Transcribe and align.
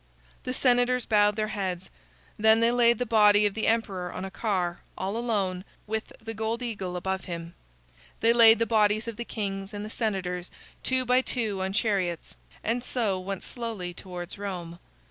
The 0.45 0.53
senators 0.55 1.05
bowed 1.05 1.35
their 1.35 1.49
heads. 1.49 1.91
Then 2.35 2.59
they 2.59 2.71
laid 2.71 2.97
the 2.97 3.05
body 3.05 3.45
of 3.45 3.53
the 3.53 3.67
emperor 3.67 4.11
on 4.11 4.25
a 4.25 4.31
car, 4.31 4.81
all 4.97 5.15
alone, 5.15 5.63
with 5.85 6.11
the 6.19 6.33
gold 6.33 6.63
eagle 6.63 6.95
above 6.95 7.25
him. 7.25 7.53
They 8.19 8.33
laid 8.33 8.57
the 8.57 8.65
bodies 8.65 9.07
of 9.07 9.15
the 9.17 9.25
kings 9.25 9.75
and 9.75 9.85
the 9.85 9.91
senators 9.91 10.49
two 10.81 11.05
by 11.05 11.21
two 11.21 11.61
on 11.61 11.73
chariots, 11.73 12.33
and 12.63 12.83
so 12.83 13.19
went 13.19 13.43
slowly 13.43 13.93
towards 13.93 14.39
Rome. 14.39 14.79